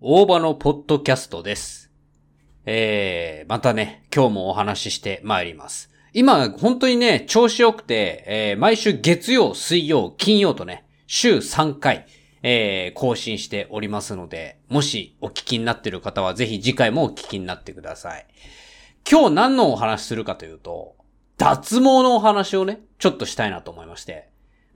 [0.00, 1.90] 大場のポッドキャストです。
[2.66, 5.90] えー、またね、今日もお話ししてまいります。
[6.12, 12.06] 今、本当にね、調子良くて、えー、毎週月曜、水曜、金曜とね、週3回、
[12.44, 18.26] えー、更新しておりますので、もしお聞きになっている方は、ぜひ次回もお聞きになってください。
[19.10, 20.94] 今日何のお話するかというと、
[21.38, 24.28] 脱毛のお話をね、ちょっとしたいなと思いまして。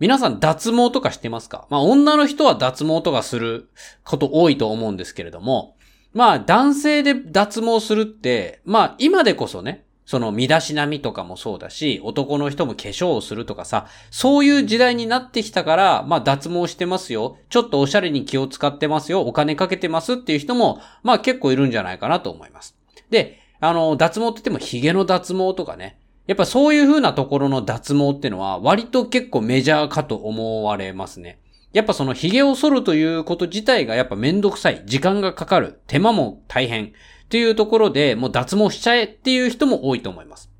[0.03, 1.69] 皆さん脱毛とかしてますか？
[1.71, 3.69] まあ女の人は脱毛とかする
[4.03, 5.77] こと多いと思うんですけれども、
[6.13, 17.39] まあ男性で脱毛するって、まあ今でこそね、その身だしなみとかもそうだし、男の人も化粧をするとかさ、そういう時代になってきたから、まあ脱毛してますよ。
[17.49, 19.21] ちょっとおしゃれに気を使ってますよ。
[19.21, 22.77] お金かけてますっていう人も、まあ結構いるんじゃないかなと思います。
[23.11, 31.41] で、あの、脱毛って言っても髭の脱毛とかね、やっぱそういう風なところの脱毛ってのは割と結構メジャーかと思われますね。
[31.73, 34.83] やっぱその髭を剃るということ自体がやっぱめんどくさい。
[34.85, 35.81] 時間がかかる。
[35.87, 36.87] 手間も大変。
[36.87, 36.91] っ
[37.29, 40.51] ていうところでもう脱毛しちゃえっていう人も多いと思います。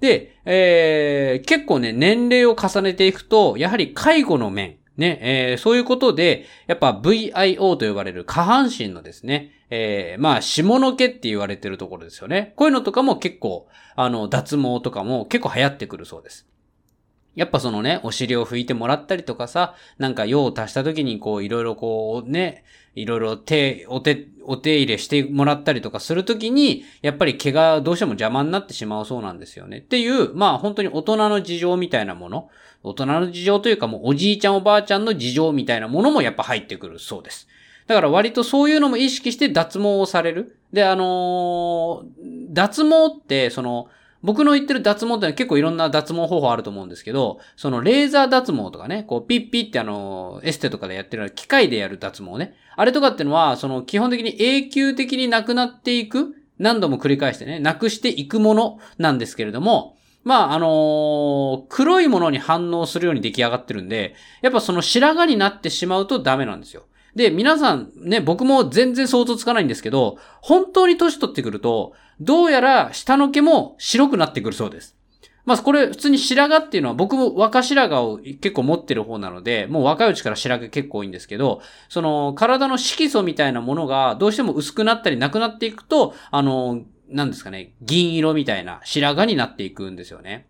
[0.00, 12.52] で、えー、結構ね、年齢を重ねていくと、やはり介護の面、ね、えー、そういうことで、やっぱ VIO と呼ばれる下半身のですね、えー、まあ、下の毛って言われてるところですよね。
[12.56, 16.49] こういうのとかも結構、あの、脱毛とかも結構流行ってくるそうです。
[17.36, 22.64] やっぱそのね、お尻を拭いてもらったりとかさ、なんか用を足した時にこう、いろいろこうね、
[22.94, 29.78] いろいろ手、お手、お手入れしてもらったりとかするときに、やっぱり毛がどうしても邪魔になってしまうそうなんですよね。
[29.78, 32.50] っていう、まあ本当に大人の事情みたいなもの、
[32.82, 37.46] 大人の事情というかもうおじいちゃんおばあちゃんの事情みたいなものもやっぱ入ってくるそうです。
[37.86, 40.56] だから割とそういうのも意識して脱毛をされる。
[40.72, 43.88] で、あのー脱毛って、その、
[44.22, 52.54] 僕の言ってる脱毛ってのは結構いろんな脱毛方法あると思うんですけど、そのレーザー脱毛とかね、こうピッピってあの、エステとかでやってる機械でやる脱毛ね。
[52.76, 66.84] あれとかってのは、その基本的に永久的になくなっていく、何度も繰り返してね、なくしていくものなんですけれども、まあ、あのー黒いものに反応するように出来上がってるんで、やっぱその白髪になってしまうとダメなんですよ。
[67.14, 74.96] で、皆さんね、僕も全然想像つかないんですけど、本当に年取ってくると、どうやら下の毛も白くなってくるそうです。
[75.46, 90.46] まあ、これ普通に白髪っていうのは僕も若白髪を結構持ってる方なので、もう若いうちから白髪結構多いんですけど、その体の色素みたいなものがどうしても薄くなったりなくなっていくと、あの、なんですかね、銀色みたいな白髪になっていくんですよね。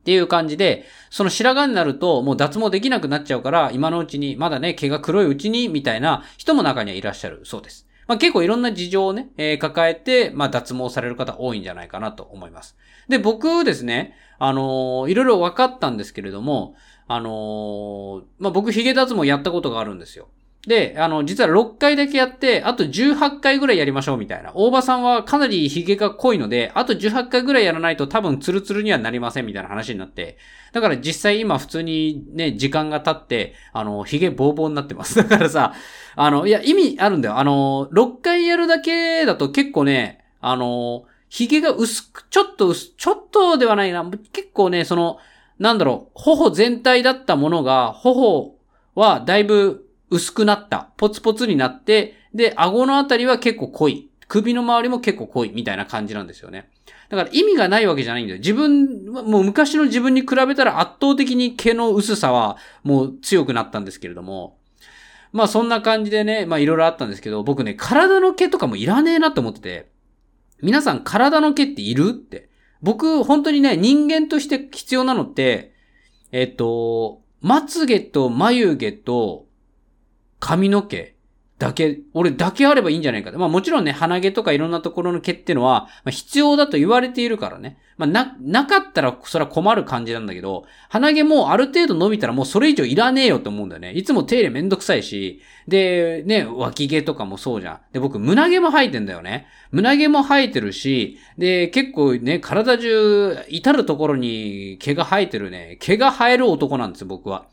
[0.00, 7.86] っていう感じで、その白髪になるともう脱毛できなくなっちゃうから、今のうちに、まだね、毛が黒いうちに、みたいな人も中にはいらっしゃるそうです。
[8.06, 12.74] まあ、結構いろんな事情をね、えー抱えて、まあ、脱毛される方多いんじゃないかなと思います。
[13.08, 16.74] で、僕ですね、あのーいろいろ分かったんですけれども、
[17.06, 20.28] あのーまあ、僕、髭脱毛やったことがあるんですよ。
[20.68, 24.52] で、あの、実は6回だけやって、あと18回ぐらいやりましょうみたいな。
[24.54, 30.36] 大場さんはかなり髭が濃いので、あと18回ぐらいやらないと多分ツルツルにはなりませんみたいな話になって。
[30.74, 35.16] だから実際今普通にね、時間が経って、あの、髭ボーボーになってます。
[35.24, 35.72] だからさ、
[36.16, 37.38] あの、いや、意味あるんだよ。
[37.38, 44.04] あの、6回やるだけだと結構ね、あの、髭が薄く、ちょっと薄、ちょっとではないな。
[44.34, 45.16] 結構ね、その、
[45.58, 48.58] なんだろう、頬全体だったものが、頬
[48.94, 50.90] はだいぶ薄くなった。
[50.96, 54.10] ポツポツになって、で、顎のあたりは結構濃い。
[54.28, 56.68] 首の周りも結構濃いみたいな感じなんですよね。
[57.08, 58.38] だから意味がないわけじゃないんだよ。
[58.38, 64.58] 自分、もう昔の自分に比べたら圧倒的に毛の薄さはもう強くなったんですけれども。
[65.32, 69.90] まあそんな感じでね、まあいろいろあったんですけど、僕ね、体の毛とかもいらねえなと思ってて、
[70.62, 72.48] 皆さん体の毛っているって。
[72.82, 75.72] 僕、本当にね、人間として必要なのって、
[76.30, 79.46] えっと、まつげと眉毛と
[80.40, 81.14] 髪の毛
[81.58, 83.38] だけ、俺だけあればいいんじゃないかって。
[83.38, 87.78] まあもちろんね、鼻毛とかいろんなところの毛ってのは、まあ、必要だと言われているからね。
[87.96, 93.92] まあな、なかったらそれは困る感じなんだけど、鼻毛もある程度伸びたらもうそれ以上いらねえよって思うんだよね。
[93.92, 97.80] いつも手入れめんどくさいし、で、ね、脇毛とかもそうじゃん。
[97.92, 99.48] で、僕、胸毛も生えてんだよね。
[99.72, 105.76] 胸毛も生えてるし、で、結構ね、体中、至るところに毛が生えてるね。
[105.80, 107.46] 毛が生える男なんですよ、僕は。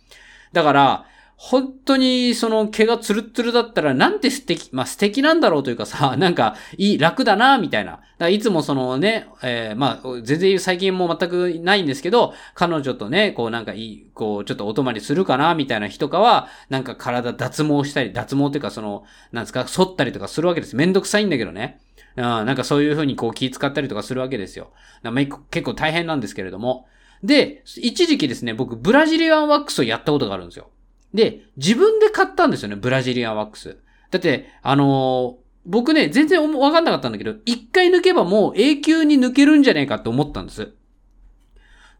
[0.54, 1.06] だから、
[1.38, 7.92] 本当にその毛がツルツルだったらなんて素敵、まあ素敵なんだろうというかさ、 なんかいい、楽だな、みたいな。
[7.92, 19.04] だからいつもそのね、えーまあ全然最近も全くないんですけど、彼女とね、こうなんかいい、こうちょっとお泊まりするかな、みたいな日とかは、なんか体脱毛したり、脱毛っていうかその、
[19.34, 20.76] なんですか、剃ったりとかするわけです。
[20.76, 21.80] めんどくさいんだけどね。
[22.16, 24.72] うん、なんかそういう風にこう気使ったりとかするわけですよ。
[25.52, 26.88] 結構大変なんですけれども。
[27.24, 30.70] で、一時期ですね、僕ブラジリアンワックスをやったことがあるんですよ。
[31.16, 33.78] で、自分で買ったんですよね、ブラジリアンワックス。
[34.12, 40.74] だって、あのー、僕ね、全然わかんなかったんだけど、一回抜けばもう永久に抜けるんじゃねえかって思ったんです。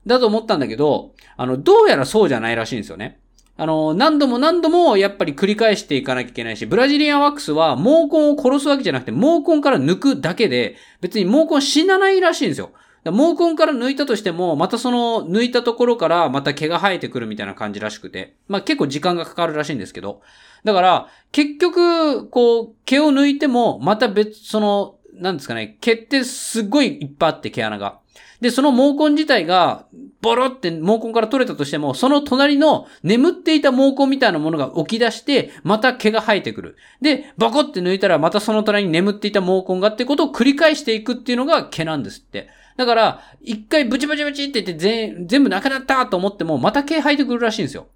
[0.06, 3.20] だと思ったんだけど、あの、どうやらそうじゃないらしいんですよね。
[3.58, 12.72] あの、何度も何度もやっぱり繰り返していかなきゃいけないし、ブラジリアンワックスは毛根を殺すわけじゃなくて、毛根から抜くだけで、別に毛根死なないらしいんですよ。
[13.12, 20.22] 毛根から抜いたとしても、またその抜いたところからまた毛が生えてくるみたいな感じらしくて、まあ結構時間がかかるらしいんですけど、
[20.64, 28.00] だから、結局、こう、毛を抜いても、また別、その、なんですかね、毛ってすっごいいっぱいあって毛穴が。
[28.42, 29.86] で、その毛根自体が、
[30.22, 36.78] ボロって毛根から取れたとしても、その隣の眠っていた毛根みたいなものが起き出して、また毛が生えてくる。
[37.00, 42.50] で、バコって抜いたら、またその隣に眠っていた毛根がってことを繰り返していくっていうのが毛なんですって。
[42.78, 47.88] だから、一回ブチブチブチって言って全部なくなったと思っても、また毛生えてくるらしいんですよ。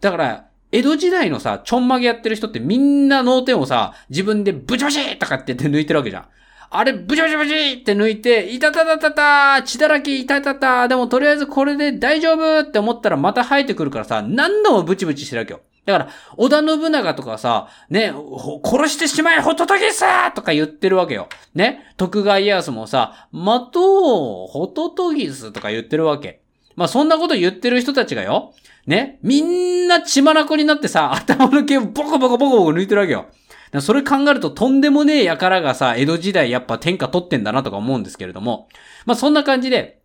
[0.00, 6.26] だから、江戸時代のさ、ちょんまげやってる人ってみんな脳天をさ、自分でブチブチとかって言って抜いてるわけじゃん。
[6.68, 15.60] あれ、ブチブチブチって抜いて、いたたたたた血だらけいたたたでもとりあえずこれで大丈夫って思ったらまた生えてくるからさ、何度もブチブチしてるわけよ。
[15.86, 18.12] だから、織田信長とかさ、ね、
[18.64, 20.04] 殺してしまえ、ホトトギス
[20.34, 21.28] とか言ってるわけよ。
[21.54, 26.42] ね、徳川家康もさ、待とう、ホトトギスとか言ってるわけ。
[26.74, 28.52] まあ、そんなこと言ってる人たちがよ、
[28.86, 33.26] ね、みんな血まなこになってさ、 頭の毛をボコボコボコボコ抜いてるわけよ。
[33.80, 38.68] それ考えるととんでもねえ輩がさ、江戸時代やっぱ天下取ってんだなとか思うんですけれども。
[39.04, 40.00] まあそんな感じで、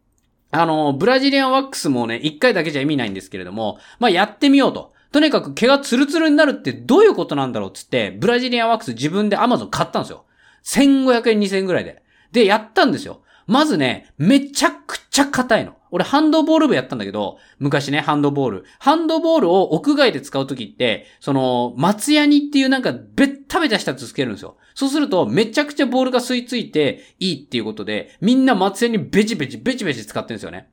[0.51, 4.94] あの、ブラジリアンワックスもね、一回だけじゃ意味ないんですけれども、まあやってみようと。
[5.12, 10.25] とにかく毛がツルツルになるってどういうことなんだろうっつって、ブラジリアンワックス自分で Amazon 買ったんですよ。
[10.63, 12.02] 1500円2000円ぐらいで。
[12.31, 13.22] で、やったんですよ。
[13.46, 15.75] まずね、めちゃくちゃ硬いの。
[15.92, 18.66] 俺ハンドボール部やったんだけど、昔ね、ハンドボール。
[18.80, 24.56] ハンドボールを屋外で使うときって、その、松ヤニっていうなんか、べったべたしたやつつけるんですよ。
[24.74, 30.69] そうすると、めちゃくちゃボールが吸い付いていいっていうことで、みんな松ヤニベチベチ、ベチベチ使ってるんですよね。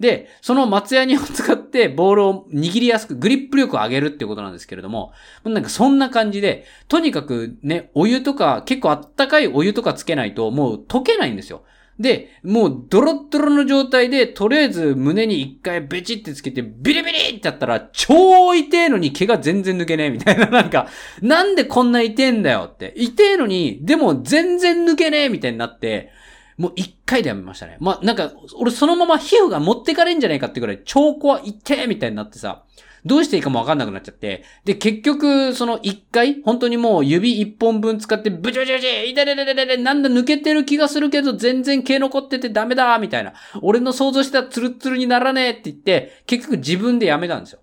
[0.00, 5.12] で、その松ヤニを使ってボールを握りやすく、グリップ力を上げるっていうことなんですけれども、
[5.44, 11.62] なんかそんな感じで、とにかくね、お湯とか、結構あったかいお湯とかつけないともう溶けないんですよ。
[11.98, 20.88] で、もうドロッドロの状態で、とりあえず胸に一回ベチってつけて、ビリビリってやったら、超痛えのに毛が全然抜けねえみたいな、なんか、
[21.20, 22.94] なんでこんな痛えんだよって。
[22.96, 26.10] 痛えのに、でも全然抜けねえみたいになって、
[26.60, 27.78] もう一回でやめましたね。
[27.80, 32.64] まあ、なんか、俺そのまま皮膚が持ってかれんじゃないかってぐらい、超怖いってみたいになってさ、
[33.06, 34.44] どうしていいかもわかんなくなっちゃって。
[34.66, 43.32] で、結局、その一回、本当にもう指一本分使って、ブチブチブチ、いてれれれれれ、なんだ抜けてる気がするけど、全然毛残っててダメだみたいな。
[43.62, 47.60] 俺の想像したツルツルにならねえって言って、結局自分でやめたんですよ。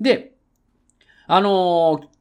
[0.00, 0.32] で、
[1.26, 2.11] あのー、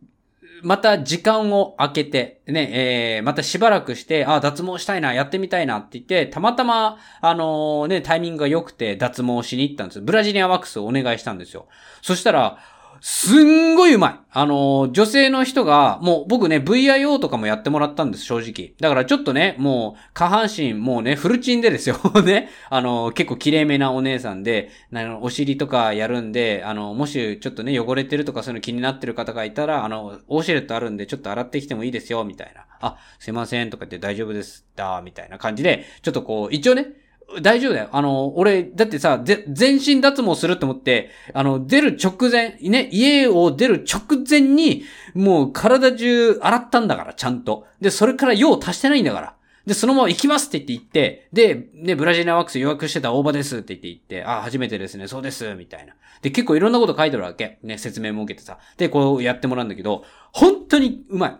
[0.63, 10.01] また時間を空けて、ね、えー、またしばらくして、あ、脱毛したいな、やってみたいなって言って、たまたま、あのー、ね、タイミングが良くて脱毛しに行ったんです。
[10.01, 11.67] ブラジリアンワックスをお願いしたんですよ。
[12.01, 12.57] そしたら、
[13.03, 14.19] すんごいうまい。
[14.29, 18.75] あの、女性の人が、もう僕ね、VIO とかもやってもらったんです、正直。
[18.79, 21.97] だからちょっとね、もう、下半身、もうね、フルチンでですよ。
[22.23, 22.49] ね。
[22.69, 32.65] あの、結構綺麗めなお姉さんで、あの、お尻とかやるんで、あの、もしちょっとね、汚れてるとかそういうの気になってる方がいたら、あの、オーシェレットあるんで、ちょっと洗ってきてもいいですよ、みたいな。
[32.81, 37.00] あ、すいません、とか言って大丈夫です、だ、みたいな感じで、ちょっとこう、一応ね、
[37.41, 37.89] 大丈夫だよ。
[37.91, 44.83] あの、俺、だってさ、ぜ、全身脱毛するって思って、あの、出る直前、ね、家を出る直前に、
[45.13, 47.65] もう体中洗ったんだから、ちゃんと。
[47.79, 49.35] で、それから用足してないんだから。
[49.65, 55.93] で、そのまま行きますって言って行って、で、ね、ブラジルワックス予約してた大場ですって言って行って、あ、初めてですね、そうです、みたいな。
[56.21, 57.59] で、結構いろんなこと書いてるわけ。
[57.63, 58.57] ね、説明も受けてさ。
[58.77, 61.37] で、こうやってもらうんだけど、本当にうまい。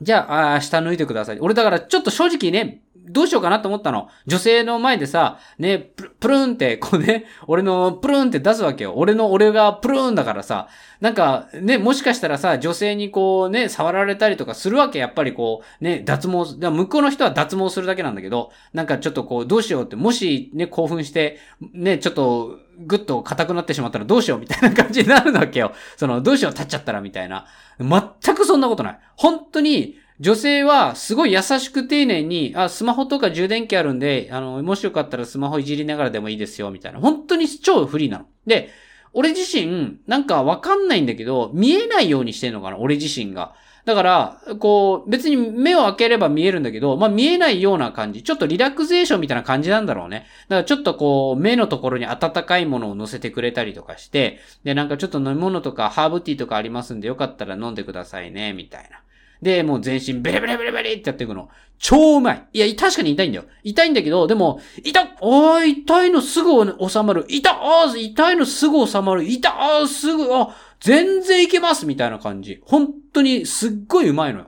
[0.00, 1.38] じゃあ、あ下抜いてください。
[1.40, 4.08] 俺だからちょっと正直ね、どうしようかなと思ったの。
[4.26, 8.94] 女性の前でさ、ね、プルーンって、こうね、俺のプルーンって出すわけよ。
[8.96, 10.68] 俺の俺がプルーンだからさ、
[11.00, 14.98] なんか、ね、もしかしたらさ、女性にこうね、触られたりとかするわけ。
[14.98, 21.38] やっぱりこう、ね、脱毛、向こうの人は脱毛するだけなんだけど、なんかちょっとこう、どうしようって、もしね、興奮して、
[21.72, 25.72] ね、ちょっと、ぐっと硬くなってしまったらどうしようみたいな感じになるわけよ。
[25.96, 27.46] その、どうしよう立っちゃったらみたいな。
[27.78, 28.98] 全くそんなことない。
[29.16, 37.00] 本当に、女性はすごい優しく丁寧に、あ、スマホとか充電器あるんで、あの、もしよかったらスマホいじりながらでもいいですよ、みたいな。
[37.00, 38.26] 本当に超フリーなの。
[38.46, 38.70] で、
[39.12, 43.54] 俺自身、なんかわかんないんだけど、見えないようにしてんのかな、俺自身が。
[43.84, 48.22] だから、こう、別に目を開ければ見えるんだけど、まあ見えないような感じ。
[48.22, 50.26] ちょっとリラクゼーションみたいな感じなんだろうね。
[50.48, 59.03] だからちょっとこう、目のところに温かいものを乗せてくれたりとかして、で、なんかちょっと飲み物とかハーブティーとかありますんで、よかったら飲んでくださいね、みたいな。
[59.44, 61.48] で、もう全身ベレベレベレベレってやっていくの。
[61.78, 62.46] 超うまい。
[62.54, 63.44] いや、確かに痛いんだよ。
[63.62, 66.50] 痛いんだけど、でも、痛っあー、痛いのすぐ
[66.88, 67.26] 収まる。
[67.28, 69.22] 痛っあー、痛いのすぐ収まる。
[69.22, 72.62] 痛っあー、すぐ、あ、全然いけますみたいな感じ。
[72.64, 74.46] 本当にすっごいうまいのよ。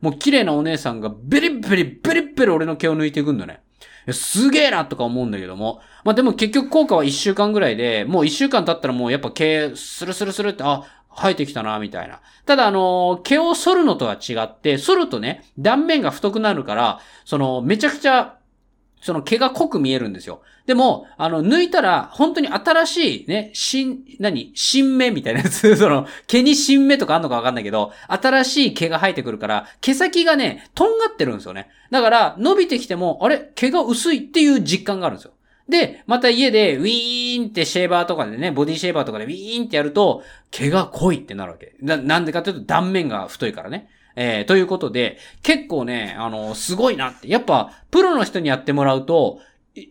[0.00, 3.60] もう綺麗なお姉さんがベリベリベリベリ俺の毛を抜いていくんだね。
[4.12, 5.80] すげえなとか思うんだけども。
[6.04, 10.84] まあでも結局効果は1週間ぐらいで、もう1週間経ったらもうやっぱ毛スルスルスルって、あ、
[11.16, 12.20] 生えてきたな、みたいな。
[12.44, 18.36] ただ、あの、毛を剃るのとは違って、剃るとね、断面が太くなるから、その、めちゃくちゃ、
[19.00, 20.42] その毛が濃く見えるんですよ。
[20.66, 31.70] でも、あの、抜いたら、本当に新しいね、新、何新芽みたいなやつ、 その、毛に新芽とかあんのかわかんないけど、新しい毛が生えてくるから、毛先がね、とんがってるんですよね。
[31.90, 35.32] だから、伸びてきても、あれ毛が薄いっていう実感があるんですよ。
[35.68, 41.74] で、また家でウィーンってシェーバーとかでね、ボディシェーバーとかでウィーンってやると、毛が濃いってなるわけ。
[41.80, 43.88] な、なんでかというと断面が太いからね。
[44.14, 47.28] えー、ということで、結構ね、あの、すごいなって。
[47.28, 49.40] やっぱ、プロの人にやってもらうと、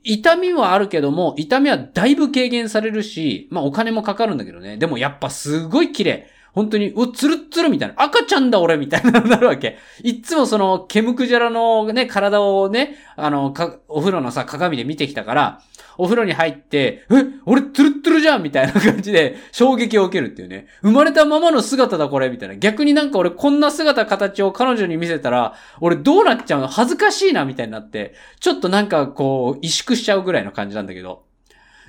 [0.03, 4.77] 痛みはあるけども、痛みはだいぶ軽減されるし、まあお金もかかるんだけどね。
[4.77, 6.27] でもやっぱすごい綺麗。
[6.55, 7.95] 本当に、う、つるつるみたいな。
[7.97, 9.77] 赤ちゃんだ俺みたいななるわけ。
[10.01, 15.61] いつもその、ケムクジャラのね、体をね、あの、か、お風呂のさ、鏡で見てきたから、
[15.97, 20.67] お風呂に入って、え、俺トゥルットゥルじゃんみたいな感じで衝撃を受けるっていうね。
[20.81, 22.55] 生まれたままの姿だこれみたいな。
[22.55, 26.67] 逆になんか俺こんな姿形を彼女に見せたら、俺どうなっちゃうの？
[26.67, 31.23] 恥ずかしいなみたいになって、ちょっとなんかこう、萎縮しちゃうぐらいの感じなんだけど。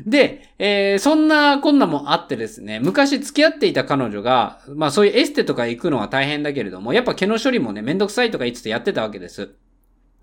[0.05, 9.51] で、えー、そんなこんなもあってですね、昔付き合っていた彼女が、まあそういうエステとか行くのは大変だけれども、やっぱ毛の処理もね、めんどくさいとか言ってやってたわけです。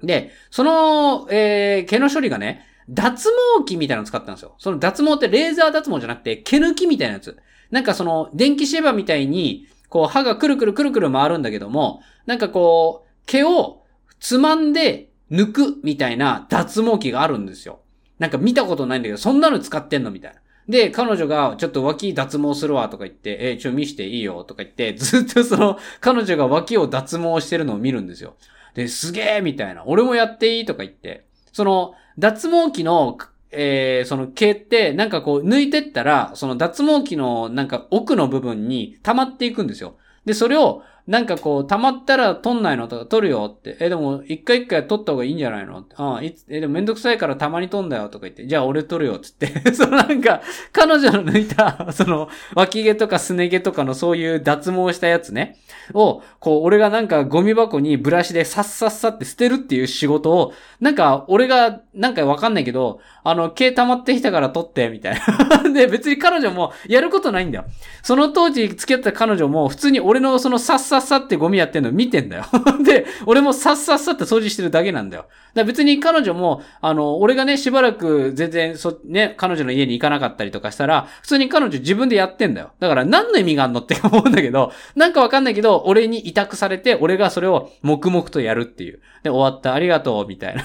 [0.04, 4.56] で、その、えー、毛の処理がね、脱毛器みたいなの使ったんですよ。
[4.58, 7.38] その脱毛ってレーザー脱毛じゃなくて、毛抜きみたいなやつ。
[7.72, 13.84] なんかその、電気シェーバーみたいに、こう歯がくるくるくるくる回るんだけども、なんかこう、毛を
[14.20, 17.80] つまんで抜くみたいな脱毛器があるんですよ。
[18.24, 20.40] なんか見たことないんだけど、そんなの使ってんのみたいな。
[20.70, 28.36] で、彼女が、ちょっと脇脱毛するわとか言って、えちょ、見していいよとか言って、ずっとその、彼女が脇を脱毛してるのを見るんですよ。
[28.76, 29.84] で、すげえみたいな。
[29.86, 31.26] 俺もやっていいとか言って。
[31.52, 33.18] その、脱毛器の、
[33.52, 39.98] えー、その毛って、なんかこう、抜いてったら、その脱毛器のなんか奥の部分に溜まっていくんですよ。
[40.24, 43.76] で、それを、なんかこう、溜まったら取んないのとか取るよって。
[43.82, 49.48] え、でも、一回一回取った方がいいんじゃないのああ、いつ、え、でもめんどくさいからたまに取んだよとか言って、じゃあ俺取るよっつって。
[49.76, 50.42] そのなんか、
[50.72, 55.58] 彼女の抜いた、 その、脇毛とかすね毛とかのそういう脱毛したやつね。
[55.94, 65.22] を、こう、俺がなんかゴミ箱にブラシでさっさっさって捨てるっていう仕事を、なんか、俺が、なんかわかんないけど、あの、毛溜まってきたから取って、みたい
[65.64, 65.70] な。
[65.72, 67.66] で、別に彼女もやることないんだよ。
[68.02, 72.46] その当時付き合った彼女も普通に俺のそのさっさっさってゴミやってんの見てんだよ。
[72.84, 75.24] で、俺もさっさっさって掃除してるだけなんだよ。
[75.24, 82.72] だから別に彼女も、あの、俺がね、しばらく全然、そ、ね、彼女の家に行かなかったりとかしたら、普通に彼女自分でやってんだよ。
[82.80, 89.00] だから何の意味があんのって思うんだけど、 なんかわかんないけど、俺に委託されて、俺がそれを黙々とやるっていう。
[89.24, 90.64] で、終わった、ありがとう、みたいな。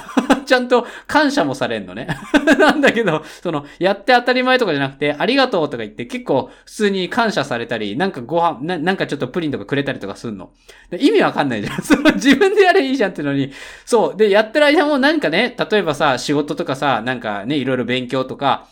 [0.49, 2.09] ちゃんと感謝もされんのね。
[2.59, 10.51] なんだけど、その、やって当たり前とかじゃなくて、ありがとうとか言って結構普通に感謝されたり、なんかご飯、ななんかちょっとプリンとかくれたりとかすんの。
[10.99, 11.81] 意味わかんないじゃん。
[11.83, 13.53] その自分でやれいいじゃんってのに。
[13.85, 14.17] そう。
[14.17, 18.67] で、やってる間も何かね、例えばさ、仕事とかさ、なんかね、いろいろ勉強とか、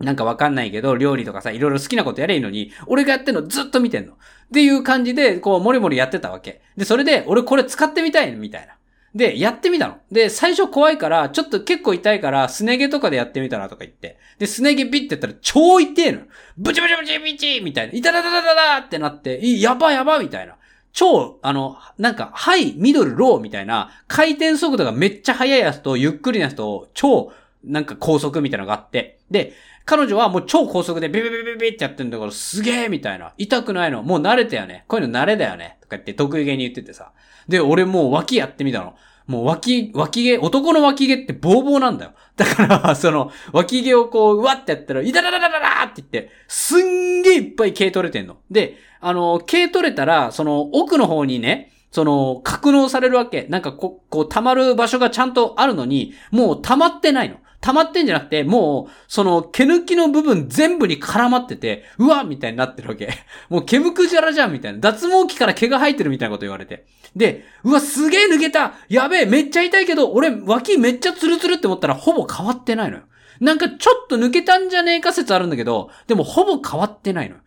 [0.00, 4.14] なんかわかんないけど、料理とかさ、いろいろ好きなことやれいいのに、俺がやってんのずっと見てんの。
[4.14, 4.16] っ
[4.52, 6.60] ていう感じで、こう、もりもりやってたわけ。
[6.76, 8.74] で、それで、俺これ使ってみたいみたいな。
[9.14, 9.98] で、やってみたの。
[10.10, 14.18] で、最初怖いから、ちょっと結構痛いから、すね毛とかでやってみたらとか言って。
[14.38, 16.20] で、すね毛ビッてやったら超痛えの。
[16.56, 17.92] ブチブチブチブチみたいな。
[17.92, 20.56] 痛たたたたたってなって、やばやばみたいな。
[20.92, 27.32] 超、あの、なんか、ハイ、ミドル、ローみたいな、回転速度がめっちゃ速いやつと、ゆっくりなやつと、超、
[27.64, 29.18] なんか高速みたいなのがあって。
[29.30, 29.54] で、
[29.84, 33.32] 彼女はもう超高速でビビビビビってやってんだから、すげえみたいな。
[33.38, 34.02] 痛くないの。
[34.02, 34.84] もう慣れたよね。
[34.88, 35.78] こういうの慣れだよね。
[35.80, 37.12] とか言って得意げに言っててさ。
[37.48, 38.94] で、俺もう脇やってみたの。
[39.26, 42.12] もう脇、脇毛、男の脇毛ってボーボーなんだよ。
[42.36, 48.38] だから、その、脇毛をこう、うわってやったら、いだらららららって言って、すんげえいっぱい毛取れてんの。
[48.50, 53.46] で、あの、毛取れたら、その、奥の方にね、その、格納されるわけ。
[53.48, 57.36] なんかこう、こう、溜まる場所がちゃんとあるのに、もう溜まってないの。
[57.62, 63.08] 溜まってんじゃなくて、もう、その、毛抜きの部分全部に絡まってて、うわみたいになってるわけ。
[63.48, 64.80] もう毛むくじゃらじゃんみたいな。
[64.80, 66.84] 脱毛器から毛が生えてるみたいなこと言われて。
[67.14, 73.02] で、うわ、すげえ抜けたやべえ、めっちゃ痛いけど、俺、脇めっちゃツルツルって思ったら、ほぼ変わってないのよ。
[73.40, 77.42] なんかちょっと抜けたんじゃねえか説あるんだけど、でもほぼ変わってないのよ。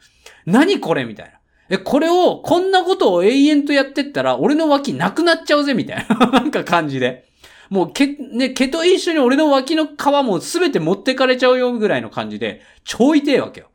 [0.46, 1.32] 何これみたいな。
[1.70, 6.28] え、これを、こんなことを永遠とやってったら、俺の脇なくなっちゃうぜ、みたいな。
[6.32, 7.26] なんか感じで。
[7.70, 9.90] もう毛、ね、毛と一緒に俺の脇の皮
[10.24, 13.70] もすべて持ってかれちゃうよぐらいの感じで、超痛えわけよ。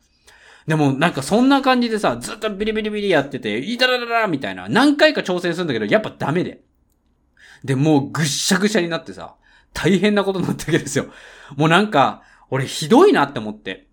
[0.66, 6.62] でもなんかそんな感じでさ、ずっとビリビリビリやってて、いたらららみたいな、何回か挑戦するんだけど、やっぱダメで。
[7.64, 9.34] で、もうぐっしゃぐしゃになってさ、
[9.72, 11.06] 大変なことになったわけですよ。
[11.56, 13.88] もうなんか、俺ひどいなって思って。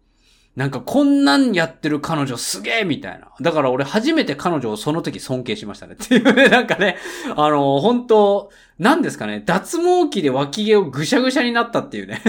[0.58, 3.28] なんかこんなんやってる彼女すげえみたいな。
[3.40, 5.94] だから俺初めて彼女をその時尊敬しましたね。
[5.94, 6.98] っていうね、 なんかね、
[7.36, 8.50] あの、本当
[8.80, 12.24] なんですかね、脱毛器で脇毛をぐしゃぐしゃになったっていうね。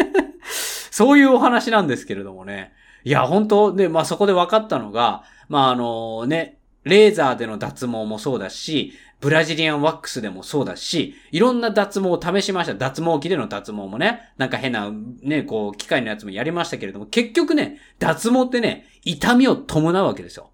[0.90, 2.74] そういうお話なんですけれどもね。
[3.04, 12.74] いや、本当で、まあそこで分かったのが、まああのね、レーザーでの脱毛もそうだし、ブラジリアンワックスでもそうだし、いろんな脱毛を試しました。
[12.74, 14.90] 脱毛器での脱毛もね、なんか変な、
[15.22, 20.50] ね、こう、機械のやつもやりましたけれども、結局ね、脱毛ってね、痛みを伴うわけですよ。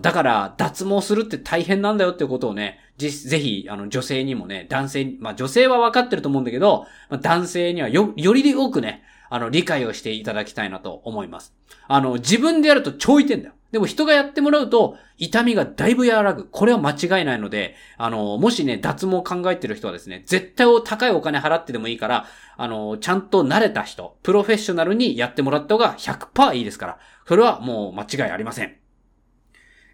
[0.00, 11.54] だから、脱毛するって大変なんだよってことをね、ぜひ、あの、女性にもね、男性、まあ女性は分かってると思うんだけど、まあ、男性にはよ、より多くね、あの、理解をしていただきたいなと思います。
[11.88, 13.54] あの、自分でやると超痛いんだよ。
[13.72, 16.46] でも人がやってもらうと、痛みがだいぶ和らぐ。
[16.46, 28.85] これは間違いないので、あの、もしね、脱毛考えてる人はですね、絶対を高いお金払ってでもいいから、あの、ちゃんと慣れた人、プロフェッショナルにやってもらった方が100%いいですから、それはもう間違いありません。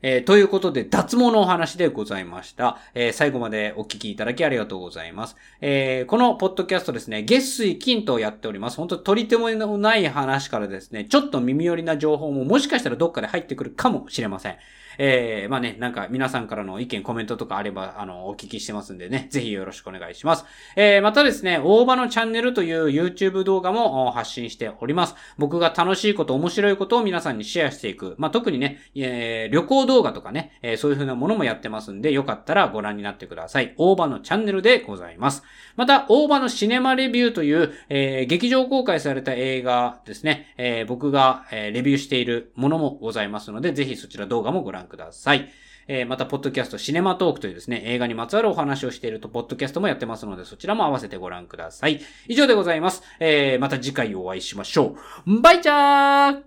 [0.02, 2.78] えー、ということで、脱毛のお話でございました。
[2.92, 5.36] えー、最後までお聞きいただきありがとうございます。
[5.60, 8.76] えー、このポッドキャストですね、月水金とやっております。
[8.78, 14.56] 本当取り手もない話からですね、ちょっと耳寄りな情報ももしかしたらどっかで入ってくるかもしれません。
[14.98, 20.44] えー、まあね、なんか皆さんからの意見、コメントとかあれば、あの、お聞きしてますんでね、ぜひよろしくお願いします。
[20.76, 25.14] えー、またですね、大場のチャンネルという YouTube 動画も発信しております。
[25.38, 28.14] 僕が楽しいこと、面白いことを皆さんにシェアしていく。
[28.18, 33.74] まあ、特にね、えー、旅行動画とかね、えー、そういう風なものもやってますんで、よかったらご覧になってください。
[33.76, 35.42] 大場のチャンネルでございます。
[35.76, 45.50] また、大場のシネマレビューという、えー、劇場公開された映画ですね、えー、僕が、えー、レビューしているものもございますので、ぜひそちら動画もご覧覧ください。
[45.88, 52.00] えー、また、ポッドキャスト、シネマトークというですね、映画にまつわるお話をしていると、ポッドキャストもやってますので、そちらも合わせてご覧ください。
[52.28, 53.02] 以上でございます。
[53.18, 55.40] えー、また次回お会いしましょう。
[55.40, 56.42] バイチャー